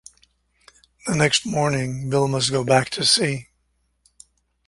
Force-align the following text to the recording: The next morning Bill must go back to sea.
The 1.05 1.13
next 1.15 1.45
morning 1.45 2.09
Bill 2.09 2.27
must 2.27 2.49
go 2.49 2.63
back 2.63 2.89
to 2.89 3.05
sea. 3.05 3.49